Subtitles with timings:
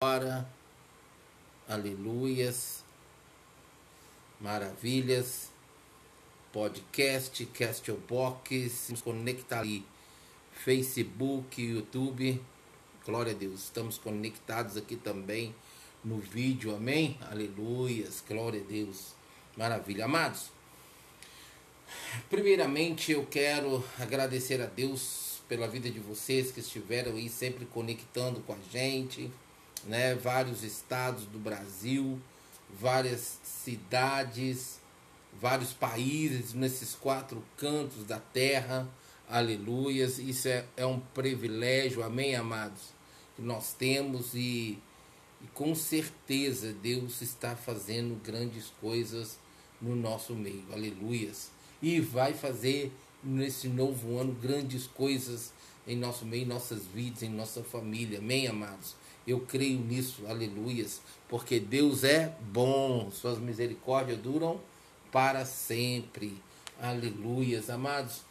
[0.00, 0.48] Agora,
[1.66, 2.84] aleluias,
[4.40, 5.50] maravilhas,
[6.52, 9.84] podcast, Castbox, nos conectar ali,
[10.52, 12.40] Facebook, YouTube,
[13.04, 15.52] glória a Deus, estamos conectados aqui também
[16.04, 17.18] no vídeo, amém?
[17.22, 19.16] Aleluias, glória a Deus,
[19.56, 20.52] maravilha, amados.
[22.30, 28.38] Primeiramente, eu quero agradecer a Deus pela vida de vocês que estiveram aí sempre conectando
[28.42, 29.28] com a gente
[29.84, 30.14] né?
[30.14, 32.18] Vários estados do Brasil,
[32.80, 34.78] várias cidades,
[35.40, 38.88] vários países nesses quatro cantos da terra.
[39.28, 40.18] Aleluias.
[40.18, 42.94] Isso é, é um privilégio, amém, amados,
[43.36, 44.78] que nós temos e,
[45.40, 49.38] e com certeza Deus está fazendo grandes coisas
[49.80, 50.64] no nosso meio.
[50.72, 51.50] Aleluias.
[51.80, 55.52] E vai fazer nesse novo ano grandes coisas
[55.86, 58.18] em nosso meio, em nossas vidas, em nossa família.
[58.18, 58.94] Amém, amados?
[59.28, 64.58] Eu creio nisso, aleluias, porque Deus é bom, suas misericórdias duram
[65.12, 66.40] para sempre.
[66.80, 68.22] Aleluias, amados.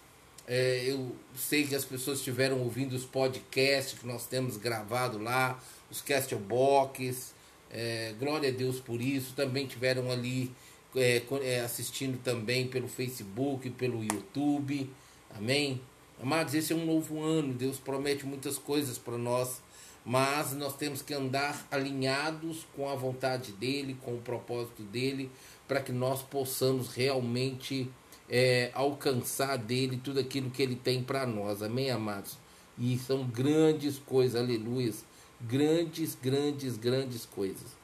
[0.48, 5.62] É, eu sei que as pessoas estiveram ouvindo os podcasts que nós temos gravado lá,
[5.92, 7.32] os castbox.
[7.70, 9.36] É, glória a Deus por isso.
[9.36, 10.52] Também tiveram ali
[10.96, 14.90] é, é assistindo também pelo Facebook, pelo YouTube.
[15.30, 15.80] Amém.
[16.20, 17.54] Amados, esse é um novo ano.
[17.54, 19.62] Deus promete muitas coisas para nós
[20.08, 25.30] mas nós temos que andar alinhados com a vontade dele, com o propósito dele,
[25.68, 27.92] para que nós possamos realmente
[28.30, 32.38] é, alcançar dele tudo aquilo que ele tem para nós, amém, amados?
[32.78, 34.94] E são grandes coisas, aleluia,
[35.42, 37.76] grandes, grandes, grandes coisas.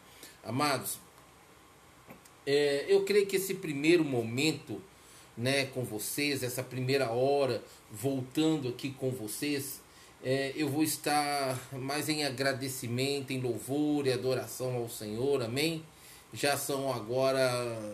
[0.46, 1.00] Amados,
[2.48, 4.82] é, eu creio que esse primeiro momento,
[5.36, 9.83] né, com vocês, essa primeira hora, voltando aqui com vocês,
[10.24, 15.84] é, eu vou estar mais em agradecimento, em louvor e adoração ao Senhor, amém?
[16.32, 17.94] Já são agora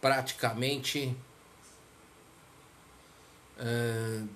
[0.00, 1.14] praticamente
[3.58, 4.28] uh,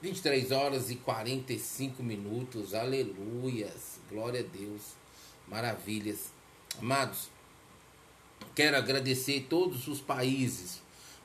[0.00, 4.94] 23 horas e 45 minutos, aleluias, glória a Deus,
[5.46, 6.32] maravilhas.
[6.78, 7.28] Amados,
[8.54, 10.83] quero agradecer todos os países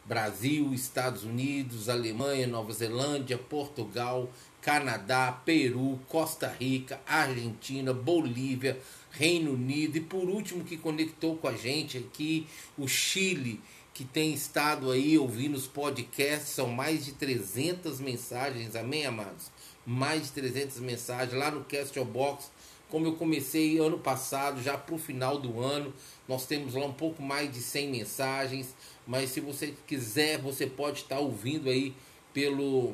[0.10, 4.28] Brasil, Estados Unidos, Alemanha, Nova Zelândia, Portugal,
[4.60, 8.80] Canadá, Peru, Costa Rica, Argentina, Bolívia,
[9.12, 9.98] Reino Unido.
[9.98, 13.62] E por último que conectou com a gente aqui o Chile,
[13.94, 19.52] que tem estado aí ouvindo os podcasts, são mais de 300 mensagens, amém, amados?
[19.86, 22.50] Mais de 300 mensagens lá no Castbox,
[22.90, 25.94] como eu comecei ano passado, já para o final do ano,
[26.28, 28.74] nós temos lá um pouco mais de 100 mensagens
[29.10, 31.96] mas se você quiser, você pode estar ouvindo aí
[32.32, 32.94] pelo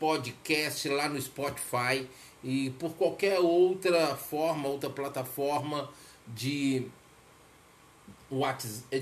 [0.00, 2.08] podcast lá no Spotify
[2.42, 5.90] e por qualquer outra forma, outra plataforma
[6.26, 6.86] de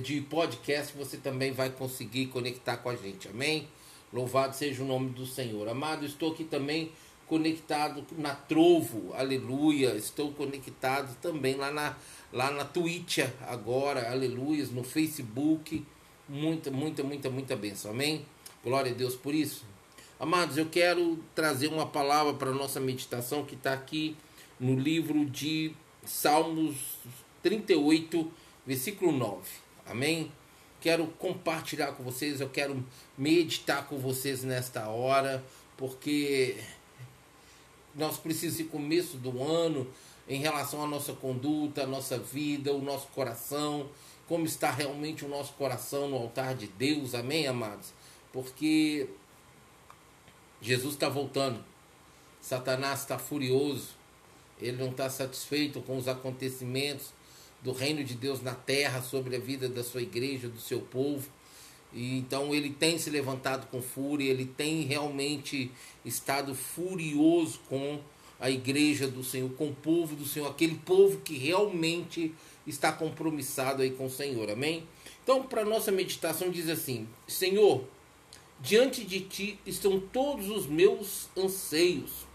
[0.03, 3.29] de podcast, você também vai conseguir conectar com a gente.
[3.29, 3.69] Amém?
[4.13, 5.69] Louvado seja o nome do Senhor.
[5.69, 6.91] Amado, estou aqui também
[7.29, 9.95] conectado na Trovo, aleluia.
[9.95, 11.97] Estou conectado também lá na,
[12.33, 15.87] lá na Twitch agora, aleluia, no Facebook
[16.31, 17.91] muita, muita, muita, muita bênção.
[17.91, 18.25] Amém?
[18.63, 19.65] Glória a Deus por isso.
[20.19, 24.17] Amados, eu quero trazer uma palavra para a nossa meditação que está aqui
[24.59, 25.73] no livro de
[26.05, 26.77] Salmos
[27.43, 28.31] 38,
[28.65, 29.41] versículo 9.
[29.87, 30.31] Amém?
[30.81, 32.85] Quero compartilhar com vocês, eu quero
[33.19, 35.45] meditar com vocês nesta hora,
[35.77, 36.57] porque
[37.95, 39.87] nós precisamos, no começo do ano,
[40.29, 43.89] em relação à nossa conduta, à nossa vida, o nosso coração,
[44.31, 47.93] como está realmente o nosso coração no altar de Deus, amém, amados?
[48.33, 49.09] Porque
[50.63, 51.65] Jesus está voltando,
[52.41, 53.89] Satanás está furioso,
[54.63, 57.13] ele não está satisfeito com os acontecimentos
[57.61, 61.29] do reino de Deus na terra, sobre a vida da sua igreja, do seu povo.
[61.93, 65.73] E então ele tem se levantado com fúria, ele tem realmente
[66.05, 67.99] estado furioso com
[68.39, 72.33] a igreja do Senhor, com o povo do Senhor, aquele povo que realmente
[72.71, 74.51] está compromissado aí com o Senhor.
[74.51, 74.87] Amém?
[75.23, 77.85] Então, para nossa meditação diz assim: Senhor,
[78.61, 82.29] diante de ti estão todos os meus anseios.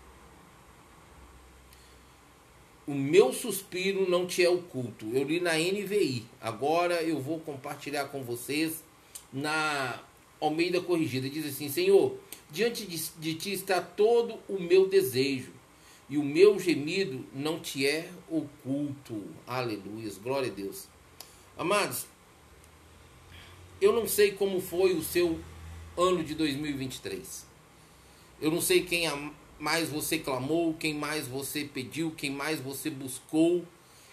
[2.87, 5.07] O meu suspiro não te é oculto.
[5.11, 6.23] Eu li na NVI.
[6.39, 8.83] Agora eu vou compartilhar com vocês
[9.33, 10.03] na
[10.39, 11.27] Almeida Corrigida.
[11.27, 12.15] Diz assim: Senhor,
[12.51, 15.54] diante de, de ti está todo o meu desejo
[16.09, 19.23] e o meu gemido não te é oculto.
[19.47, 20.87] Aleluia, glória a Deus.
[21.57, 22.05] Amados,
[23.81, 25.39] eu não sei como foi o seu
[25.97, 27.45] ano de 2023.
[28.41, 29.05] Eu não sei quem
[29.59, 33.65] mais você clamou, quem mais você pediu, quem mais você buscou,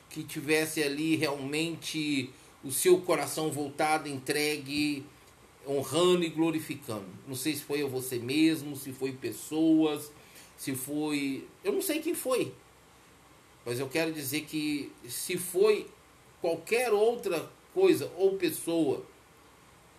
[0.09, 2.31] que tivesse ali realmente
[2.63, 5.05] o seu coração voltado, entregue,
[5.67, 7.07] honrando e glorificando.
[7.27, 10.13] Não sei se foi a você mesmo, se foi pessoas,
[10.63, 11.45] se foi.
[11.65, 12.53] Eu não sei quem foi.
[13.67, 15.89] Mas eu quero dizer que se foi
[16.41, 19.05] qualquer outra coisa ou pessoa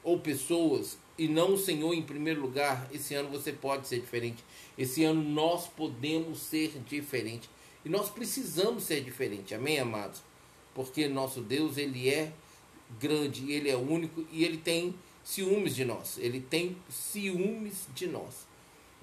[0.01, 4.41] ou pessoas e não o Senhor em primeiro lugar, esse ano você pode ser diferente.
[4.77, 7.49] Esse ano nós podemos ser diferente.
[7.83, 9.53] E nós precisamos ser diferente.
[9.53, 10.21] Amém, amados?
[10.73, 12.31] Porque nosso Deus, ele é
[13.01, 14.95] grande, ele é único e ele tem
[15.25, 16.17] ciúmes de nós.
[16.17, 18.52] Ele tem ciúmes de nós.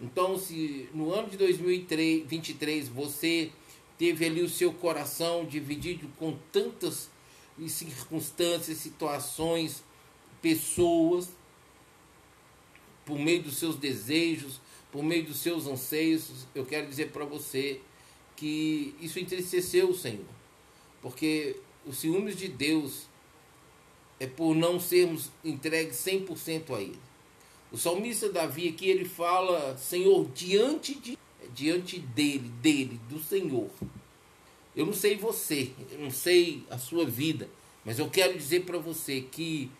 [0.00, 3.50] Então, se no ano de 2023 você
[3.98, 7.10] teve ali o seu coração dividido com tantas
[7.68, 9.84] circunstâncias, situações,
[10.40, 11.28] pessoas,
[13.04, 14.60] por meio dos seus desejos,
[14.90, 17.80] por meio dos seus anseios, eu quero dizer para você
[18.36, 20.24] que isso entristeceu o Senhor.
[21.02, 23.06] Porque os ciúmes de Deus
[24.18, 27.09] é por não sermos entregues 100% a Ele.
[27.72, 31.18] O salmista Davi aqui ele fala, Senhor, diante de
[31.52, 33.68] diante dele, dele, do Senhor.
[34.74, 37.48] Eu não sei você, eu não sei a sua vida,
[37.84, 39.70] mas eu quero dizer para você que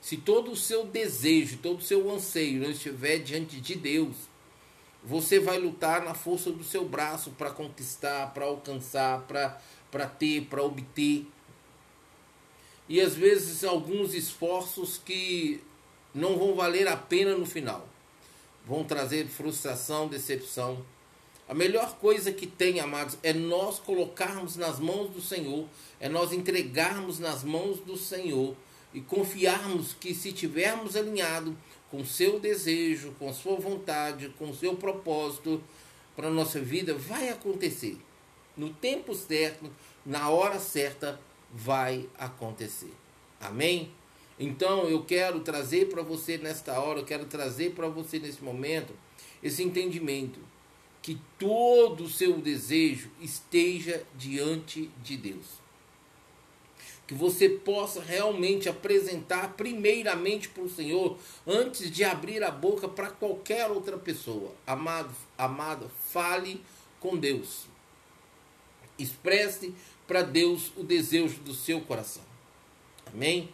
[0.00, 4.16] se todo o seu desejo, todo o seu anseio não estiver diante de Deus,
[5.04, 10.62] você vai lutar na força do seu braço para conquistar, para alcançar, para ter, para
[10.62, 11.26] obter.
[12.88, 15.60] E às vezes alguns esforços que
[16.18, 17.88] não vão valer a pena no final.
[18.66, 20.84] Vão trazer frustração, decepção.
[21.48, 25.66] A melhor coisa que tem, amados, é nós colocarmos nas mãos do Senhor,
[25.98, 28.54] é nós entregarmos nas mãos do Senhor
[28.92, 31.56] e confiarmos que se tivermos alinhado
[31.90, 35.62] com seu desejo, com sua vontade, com seu propósito
[36.14, 37.96] para a nossa vida, vai acontecer.
[38.56, 39.70] No tempo certo,
[40.04, 41.18] na hora certa,
[41.50, 42.92] vai acontecer.
[43.40, 43.90] Amém?
[44.38, 48.92] Então eu quero trazer para você nesta hora, eu quero trazer para você nesse momento
[49.42, 50.38] esse entendimento
[51.02, 55.46] que todo o seu desejo esteja diante de Deus.
[57.06, 63.10] Que você possa realmente apresentar primeiramente para o Senhor antes de abrir a boca para
[63.10, 64.52] qualquer outra pessoa.
[64.66, 66.60] Amado, amada, fale
[67.00, 67.66] com Deus.
[68.98, 69.74] Expresse
[70.06, 72.22] para Deus o desejo do seu coração.
[73.06, 73.48] Amém?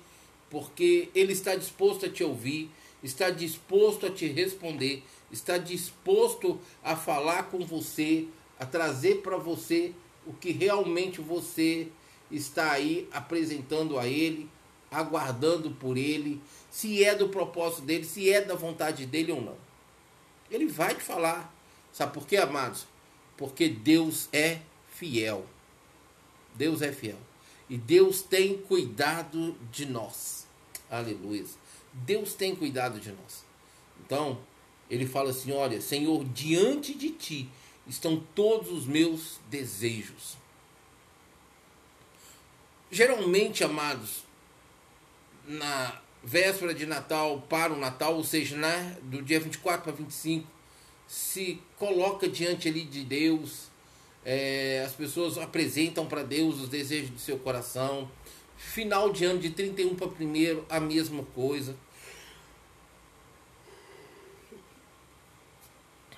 [0.54, 2.70] Porque Ele está disposto a te ouvir,
[3.02, 5.02] está disposto a te responder
[5.34, 8.26] está disposto a falar com você,
[8.58, 9.92] a trazer para você
[10.26, 11.88] o que realmente você
[12.30, 14.48] está aí apresentando a Ele,
[14.90, 16.40] aguardando por Ele,
[16.70, 19.56] se é do propósito dele, se é da vontade dele ou não.
[20.50, 21.52] Ele vai te falar.
[21.92, 22.86] Sabe por quê, amados?
[23.36, 25.46] Porque Deus é fiel.
[26.54, 27.18] Deus é fiel.
[27.68, 30.43] E Deus tem cuidado de nós.
[30.90, 31.44] Aleluia.
[31.92, 33.44] Deus tem cuidado de nós.
[34.04, 34.38] Então,
[34.90, 37.48] ele fala assim: Olha, Senhor, diante de ti
[37.86, 40.36] estão todos os meus desejos.
[42.90, 44.24] Geralmente, amados,
[45.46, 48.56] na véspera de Natal para o Natal, ou seja,
[49.02, 50.46] do dia 24 para 25,
[51.06, 53.68] se coloca diante ali de Deus,
[54.24, 58.10] é, as pessoas apresentam para Deus os desejos do seu coração.
[58.56, 61.76] Final de ano de 31 para 1 a mesma coisa.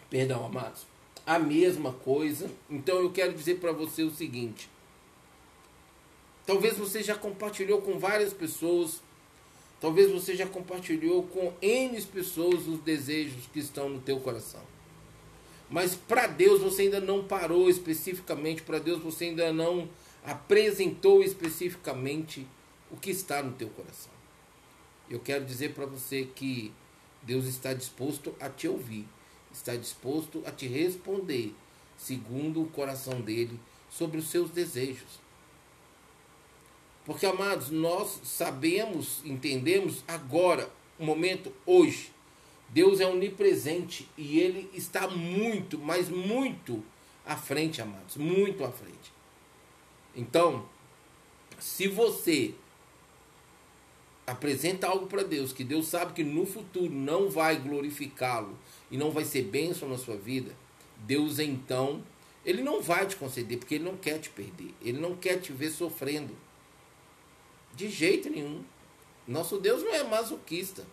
[0.09, 0.87] Perdão, amados.
[1.27, 2.51] A mesma coisa.
[2.71, 4.69] Então eu quero dizer para você o seguinte.
[6.47, 9.03] Talvez você já compartilhou com várias pessoas.
[9.81, 14.63] Talvez você já compartilhou com N pessoas os desejos que estão no teu coração.
[15.69, 19.89] Mas para Deus você ainda não parou especificamente, para Deus você ainda não
[20.27, 22.47] apresentou especificamente
[22.91, 24.13] o que está no teu coração.
[25.09, 26.73] Eu quero dizer para você que
[27.23, 29.07] Deus está disposto a te ouvir
[29.57, 31.55] está disposto a te responder,
[31.97, 33.59] segundo o coração dele,
[33.91, 35.21] sobre os seus desejos.
[37.05, 42.13] Porque, amados, nós sabemos, entendemos agora, o momento hoje.
[42.69, 46.83] Deus é onipresente e ele está muito, mas muito
[47.25, 49.16] à frente, amados, muito à frente.
[50.17, 50.67] Então,
[51.61, 52.55] se você
[54.27, 58.59] apresenta algo para Deus que Deus sabe que no futuro não vai glorificá-lo
[58.91, 60.57] e não vai ser bênção na sua vida,
[60.97, 62.03] Deus então,
[62.45, 65.53] ele não vai te conceder, porque ele não quer te perder, ele não quer te
[65.53, 66.35] ver sofrendo.
[67.75, 68.65] De jeito nenhum.
[69.29, 70.87] Nosso Deus não é masoquista.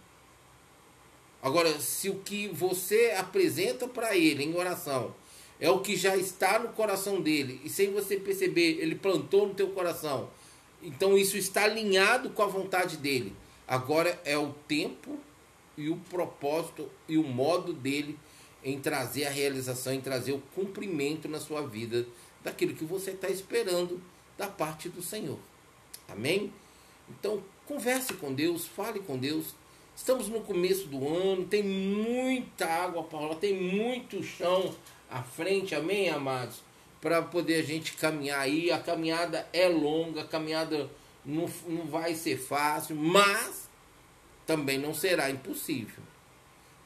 [1.42, 5.13] Agora, se o que você apresenta para ele em oração
[5.63, 7.62] é o que já está no coração dele.
[7.63, 10.29] E sem você perceber, ele plantou no teu coração.
[10.82, 13.34] Então isso está alinhado com a vontade dele.
[13.65, 15.17] Agora é o tempo
[15.77, 18.20] e o propósito e o modo dele
[18.62, 22.05] em trazer a realização, em trazer o cumprimento na sua vida
[22.43, 24.01] daquilo que você está esperando
[24.38, 25.39] da parte do Senhor.
[26.10, 26.51] Amém?
[27.10, 29.55] Então, converse com Deus, fale com Deus.
[29.96, 34.75] Estamos no começo do ano, tem muita água para tem muito chão
[35.13, 36.62] à frente, amém, amados?
[37.00, 38.72] Para poder a gente caminhar aí.
[38.72, 40.89] A caminhada é longa, a caminhada
[41.24, 43.70] não, não vai ser fácil, mas
[44.46, 46.03] também não será impossível.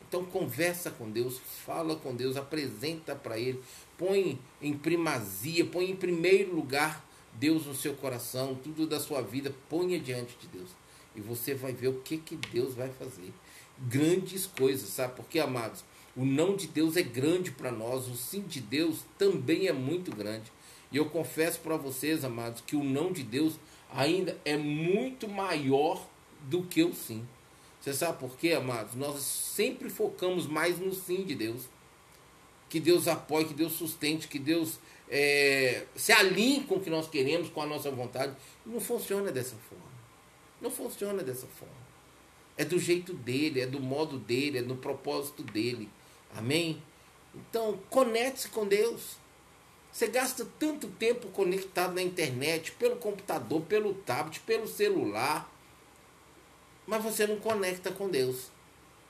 [0.07, 3.61] Então conversa com Deus, fala com Deus, apresenta para Ele,
[3.97, 9.53] põe em primazia, põe em primeiro lugar Deus no seu coração, tudo da sua vida,
[9.69, 10.69] ponha diante de Deus.
[11.15, 13.33] E você vai ver o que, que Deus vai fazer.
[13.77, 15.15] Grandes coisas, sabe?
[15.15, 15.83] Porque, amados,
[16.17, 20.09] o não de Deus é grande para nós, o sim de Deus também é muito
[20.13, 20.51] grande.
[20.91, 23.59] E eu confesso para vocês, amados, que o não de Deus
[23.93, 26.03] ainda é muito maior
[26.41, 27.23] do que o sim.
[27.79, 28.95] Você sabe por quê, amados?
[28.95, 31.69] Nós sempre focamos mais no sim de Deus.
[32.67, 37.07] Que Deus apoie, que Deus sustente, que Deus é, se alinhe com o que nós
[37.07, 38.35] queremos, com a nossa vontade.
[38.65, 39.85] Não funciona dessa forma.
[40.59, 41.87] Não funciona dessa forma.
[42.57, 45.87] É do jeito dele, é do modo dele, é no propósito dele.
[46.35, 46.81] Amém?
[47.33, 49.17] Então, conecte-se com Deus.
[49.91, 55.49] Você gasta tanto tempo conectado na internet, pelo computador, pelo tablet, pelo celular
[56.87, 58.47] mas você não conecta com Deus.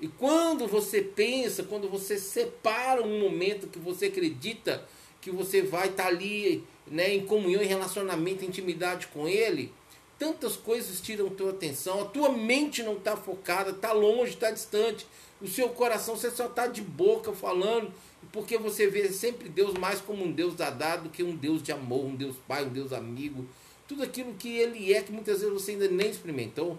[0.01, 4.83] E quando você pensa, quando você separa um momento que você acredita
[5.21, 9.71] que você vai estar tá ali né, em comunhão, em relacionamento, em intimidade com Ele,
[10.17, 15.05] tantas coisas tiram tua atenção, a tua mente não está focada, está longe, está distante,
[15.41, 17.91] o seu coração você só está de boca falando,
[18.31, 21.71] porque você vê sempre Deus mais como um Deus dadado do que um Deus de
[21.71, 23.45] amor, um Deus pai, um Deus amigo,
[23.87, 26.77] tudo aquilo que Ele é que muitas vezes você ainda nem experimentou.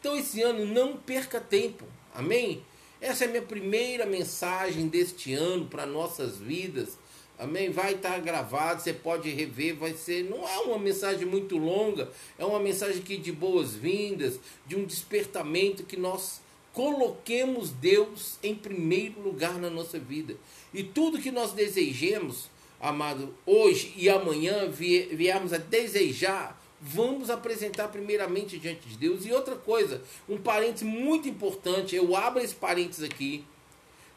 [0.00, 1.84] Então, esse ano, não perca tempo.
[2.14, 2.62] Amém?
[3.00, 6.96] Essa é a minha primeira mensagem deste ano para nossas vidas.
[7.38, 7.70] Amém?
[7.70, 10.24] Vai estar gravado, você pode rever, vai ser.
[10.24, 15.82] Não é uma mensagem muito longa, é uma mensagem que de boas-vindas, de um despertamento
[15.82, 16.40] que nós
[16.76, 20.36] coloquemos Deus em primeiro lugar na nossa vida.
[20.74, 28.58] E tudo que nós desejemos, amado, hoje e amanhã viemos a desejar vamos apresentar primeiramente
[28.58, 29.24] diante de Deus.
[29.24, 33.42] E outra coisa, um parênteses muito importante, eu abro esse parênteses aqui.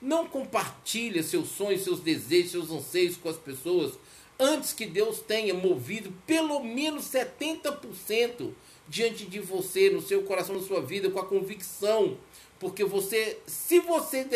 [0.02, 3.94] Não compartilhe seus sonhos, seus desejos, seus anseios com as pessoas
[4.38, 8.52] antes que Deus tenha movido pelo menos 70%
[8.88, 12.18] diante de você, no seu coração, na sua vida, com a convicção.
[12.60, 14.28] Porque você, se você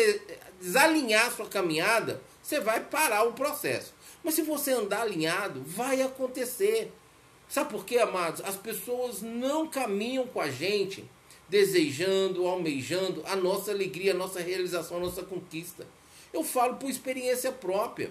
[0.60, 3.92] desalinhar sua caminhada, você vai parar o processo.
[4.22, 6.90] Mas se você andar alinhado, vai acontecer.
[7.48, 8.40] Sabe por quê, amados?
[8.42, 11.04] As pessoas não caminham com a gente
[11.48, 15.86] desejando, almejando a nossa alegria, a nossa realização, a nossa conquista.
[16.32, 18.10] Eu falo por experiência própria.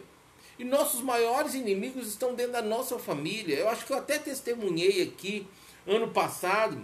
[0.58, 3.58] E nossos maiores inimigos estão dentro da nossa família.
[3.58, 5.48] Eu acho que eu até testemunhei aqui
[5.88, 6.82] ano passado,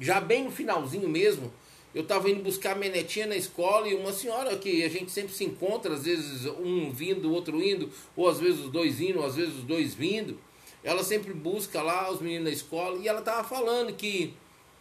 [0.00, 1.52] já bem no finalzinho mesmo.
[1.94, 5.34] Eu estava indo buscar minha netinha na escola e uma senhora que a gente sempre
[5.34, 9.18] se encontra, às vezes um vindo, o outro indo, ou às vezes os dois indo,
[9.18, 10.38] ou às vezes os dois vindo.
[10.82, 14.34] Ela sempre busca lá os meninos na escola e ela estava falando que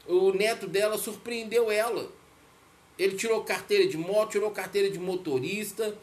[0.08, 2.10] o neto dela surpreendeu ela.
[2.98, 5.98] Ele tirou carteira de moto, tirou carteira de motorista,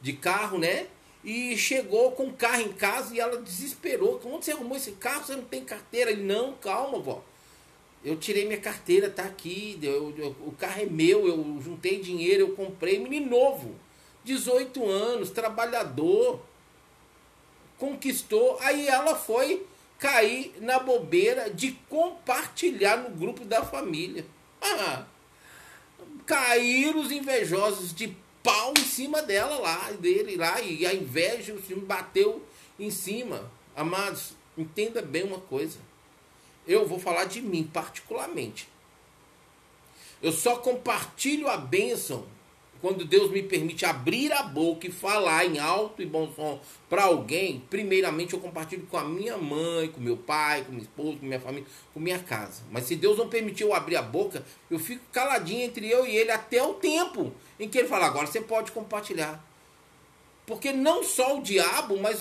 [0.00, 0.86] de carro, né?
[1.22, 4.20] E chegou com o carro em casa e ela desesperou.
[4.24, 5.24] Onde você arrumou esse carro?
[5.24, 6.10] Você não tem carteira?
[6.10, 7.22] Ele, não, calma, vó.
[8.04, 9.78] Eu tirei minha carteira, tá aqui.
[9.82, 12.98] Eu, eu, o carro é meu, eu juntei dinheiro, eu comprei.
[12.98, 13.74] Menino novo,
[14.24, 16.40] 18 anos, trabalhador
[17.78, 19.66] conquistou, aí ela foi
[19.98, 24.24] cair na bobeira de compartilhar no grupo da família.
[24.60, 25.04] Ah,
[26.26, 32.42] caíram os invejosos de pau em cima dela lá, dele lá, e a inveja bateu
[32.78, 33.50] em cima.
[33.74, 35.78] Amados, entenda bem uma coisa.
[36.66, 38.68] Eu vou falar de mim particularmente.
[40.22, 42.26] Eu só compartilho a bênção
[42.84, 47.04] quando Deus me permite abrir a boca e falar em alto e bom som para
[47.04, 51.24] alguém, primeiramente eu compartilho com a minha mãe, com meu pai, com minha esposa, com
[51.24, 52.62] minha família, com minha casa.
[52.70, 56.14] Mas se Deus não permitiu eu abrir a boca, eu fico caladinho entre eu e
[56.14, 59.42] ele até o tempo em que ele fala, agora você pode compartilhar.
[60.46, 62.20] Porque não só o diabo, mas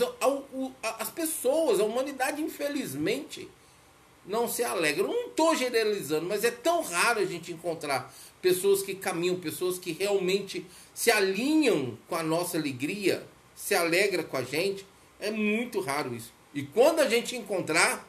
[0.97, 3.49] as pessoas, a humanidade, infelizmente,
[4.25, 5.03] não se alegra.
[5.03, 9.77] Eu não estou generalizando, mas é tão raro a gente encontrar pessoas que caminham, pessoas
[9.77, 13.25] que realmente se alinham com a nossa alegria,
[13.55, 14.85] se alegra com a gente.
[15.19, 16.31] É muito raro isso.
[16.53, 18.07] E quando a gente encontrar,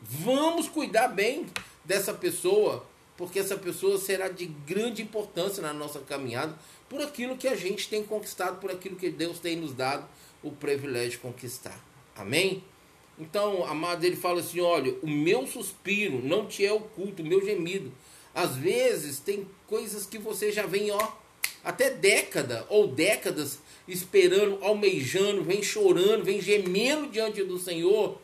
[0.00, 1.46] vamos cuidar bem
[1.84, 6.56] dessa pessoa, porque essa pessoa será de grande importância na nossa caminhada
[6.88, 10.06] por aquilo que a gente tem conquistado, por aquilo que Deus tem nos dado
[10.42, 11.78] o privilégio de conquistar.
[12.16, 12.62] Amém?
[13.22, 17.40] Então, amado, ele fala assim: olha, o meu suspiro não te é oculto, o meu
[17.44, 17.92] gemido.
[18.34, 21.08] Às vezes tem coisas que você já vem, ó,
[21.62, 28.18] até década ou décadas esperando, almejando, vem chorando, vem gemendo diante do Senhor.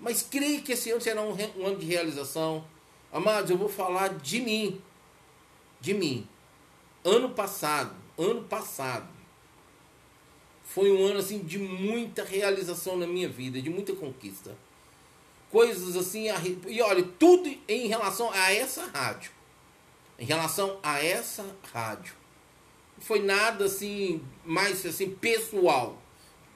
[0.00, 2.64] Mas creio que esse ano será um, um ano de realização.
[3.12, 4.80] Amados, eu vou falar de mim.
[5.80, 6.26] De mim.
[7.04, 9.08] Ano passado, ano passado,
[10.66, 14.56] foi um ano assim de muita realização na minha vida, de muita conquista.
[15.50, 16.26] Coisas assim,
[16.66, 19.30] e olha, tudo em relação a essa rádio.
[20.18, 22.14] Em relação a essa rádio.
[22.98, 26.02] Foi nada assim, mais assim, pessoal.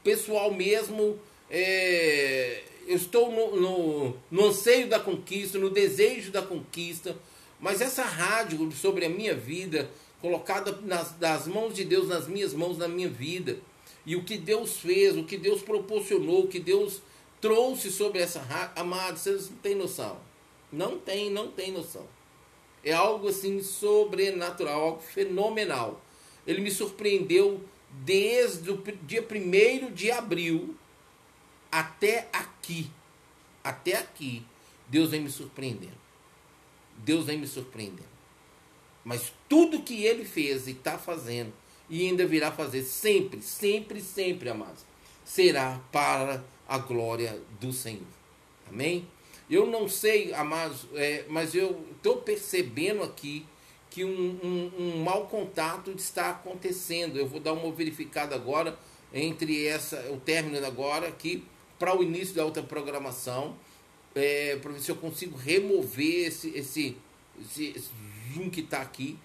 [0.02, 7.17] Pessoal mesmo, é, eu estou no, no, no anseio da conquista, no desejo da conquista,
[7.61, 9.90] mas essa rádio sobre a minha vida,
[10.21, 13.59] colocada nas, nas mãos de Deus, nas minhas mãos, na minha vida,
[14.04, 17.02] e o que Deus fez, o que Deus proporcionou, o que Deus
[17.40, 20.21] trouxe sobre essa raça, amados, vocês não têm noção.
[20.73, 22.07] Não tem, não tem noção.
[22.85, 26.00] É algo assim sobrenatural, algo fenomenal.
[26.47, 30.75] Ele me surpreendeu desde o dia 1 de abril
[31.71, 32.90] até aqui.
[33.62, 34.42] Até aqui.
[34.88, 35.99] Deus vem me surpreendendo.
[36.97, 38.09] Deus vem me surpreendendo.
[39.04, 41.52] Mas tudo que ele fez e está fazendo
[41.91, 44.85] e ainda virá fazer sempre, sempre, sempre, amados,
[45.25, 48.07] será para a glória do Senhor.
[48.71, 49.07] Amém?
[49.51, 53.45] Eu não sei, amados, é, mas eu estou percebendo aqui
[53.91, 57.19] que um, um, um mau contato está acontecendo.
[57.19, 58.79] Eu vou dar uma verificada agora
[59.13, 61.45] entre essa, o término agora aqui
[61.79, 63.57] para o início da outra programação,
[64.15, 66.97] é, para ver se eu consigo remover esse, esse,
[67.41, 67.75] esse,
[68.33, 69.19] zoom que está aqui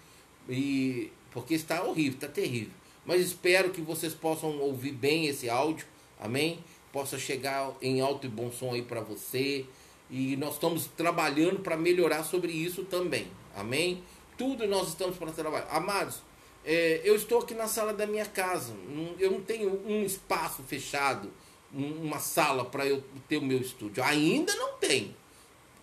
[0.49, 2.71] e porque está horrível, está terrível.
[3.05, 5.85] Mas espero que vocês possam ouvir bem esse áudio,
[6.17, 6.63] amém?
[6.93, 9.65] Possa chegar em alto e bom som aí para você.
[10.09, 14.01] E nós estamos trabalhando para melhorar sobre isso também, amém?
[14.37, 15.67] Tudo nós estamos para trabalhar.
[15.69, 16.21] Amados,
[16.63, 18.73] é, eu estou aqui na sala da minha casa.
[19.19, 21.29] Eu não tenho um espaço fechado,
[21.73, 24.01] uma sala para eu ter o meu estúdio.
[24.01, 25.13] Ainda não tem.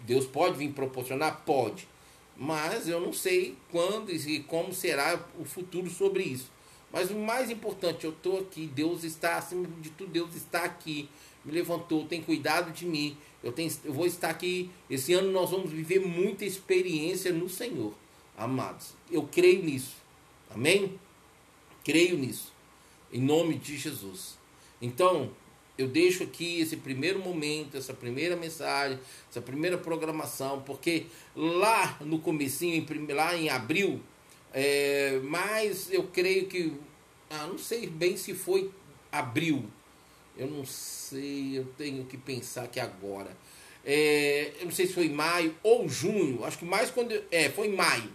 [0.01, 1.43] Deus pode vir proporcionar?
[1.45, 1.92] Pode
[2.37, 6.51] mas eu não sei quando e como será o futuro sobre isso.
[6.93, 11.09] Mas o mais importante, eu estou aqui, Deus está acima de tudo, Deus está aqui,
[11.45, 13.17] me levantou, tem cuidado de mim.
[13.43, 14.71] Eu, tenho, eu vou estar aqui.
[14.91, 17.95] Esse ano nós vamos viver muita experiência no Senhor,
[18.37, 18.95] amados.
[19.11, 19.97] Eu creio nisso.
[20.51, 20.99] Amém?
[21.83, 22.53] Creio nisso.
[23.13, 24.39] Em nome de Jesus.
[24.81, 25.31] Então,
[25.83, 32.21] eu deixo aqui esse primeiro momento, essa primeira mensagem, essa primeira programação, porque lá no
[32.21, 34.01] comecinho, lá em abril,
[34.53, 36.73] é, mas eu creio que,
[37.31, 38.71] ah, não sei bem se foi
[39.11, 39.65] abril,
[40.37, 43.37] eu não sei, eu tenho que pensar aqui agora.
[43.85, 47.69] É, eu não sei se foi maio ou junho, acho que mais quando, é, foi
[47.69, 48.11] maio.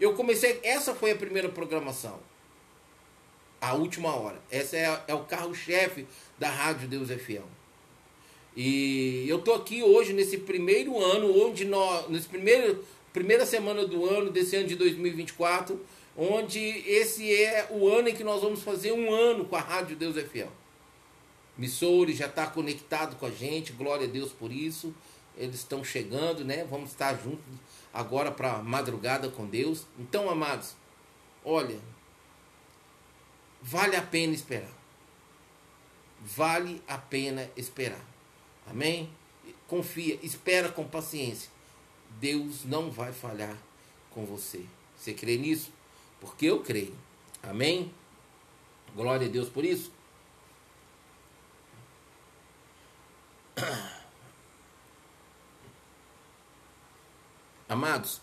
[0.00, 2.18] Eu comecei, essa foi a primeira programação
[3.68, 4.40] a última hora.
[4.50, 6.06] Essa é, é o carro-chefe
[6.38, 7.44] da Rádio Deus é Fiel.
[8.56, 14.04] E eu tô aqui hoje nesse primeiro ano, onde nós, nesse primeiro primeira semana do
[14.04, 15.80] ano desse ano de 2024,
[16.16, 19.96] onde esse é o ano em que nós vamos fazer um ano com a Rádio
[19.96, 20.50] Deus é Fiel.
[21.56, 24.92] Missori já está conectado com a gente, glória a Deus por isso.
[25.36, 26.66] Eles estão chegando, né?
[26.68, 27.44] Vamos estar juntos
[27.92, 29.86] agora para madrugada com Deus.
[29.98, 30.74] Então, amados,
[31.44, 31.78] olha,
[33.64, 34.70] vale a pena esperar.
[36.20, 38.04] Vale a pena esperar.
[38.66, 39.10] Amém?
[39.66, 41.50] Confia, espera com paciência.
[42.20, 43.56] Deus não vai falhar
[44.10, 44.66] com você.
[44.96, 45.72] Você crê nisso?
[46.20, 46.94] Porque eu creio.
[47.42, 47.92] Amém?
[48.94, 49.90] Glória a Deus por isso.
[57.68, 58.20] Amados,